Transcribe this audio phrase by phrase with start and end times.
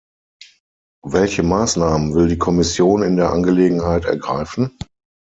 [1.05, 4.75] Welche Maßnahmen will die Kommission in der Angelegenheit ergreifen?